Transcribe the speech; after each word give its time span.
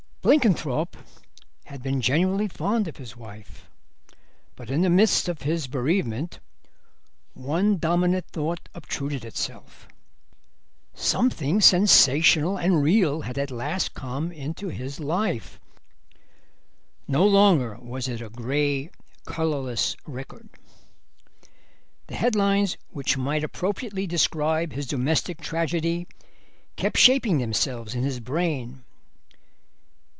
Blenkinthrope 0.23 0.97
had 1.65 1.81
been 1.81 1.99
genuinely 1.99 2.47
fond 2.47 2.87
of 2.87 2.97
his 2.97 3.17
wife, 3.17 3.67
but 4.55 4.69
in 4.69 4.83
the 4.83 4.89
midst 4.91 5.27
of 5.27 5.41
his 5.41 5.65
bereavement 5.65 6.37
one 7.33 7.79
dominant 7.79 8.27
thought 8.27 8.69
obtruded 8.75 9.25
itself. 9.25 9.87
Something 10.93 11.59
sensational 11.59 12.55
and 12.55 12.83
real 12.83 13.21
had 13.21 13.39
at 13.39 13.49
last 13.49 13.95
come 13.95 14.31
into 14.31 14.67
his 14.67 14.99
life; 14.99 15.59
no 17.07 17.25
longer 17.25 17.79
was 17.81 18.07
it 18.07 18.21
a 18.21 18.29
grey, 18.29 18.91
colourless 19.25 19.95
record. 20.05 20.49
The 22.05 22.15
headlines 22.15 22.77
which 22.91 23.17
might 23.17 23.43
appropriately 23.43 24.05
describe 24.05 24.73
his 24.73 24.85
domestic 24.85 25.41
tragedy 25.41 26.07
kept 26.75 26.99
shaping 26.99 27.39
themselves 27.39 27.95
in 27.95 28.03
his 28.03 28.19
brain. 28.19 28.83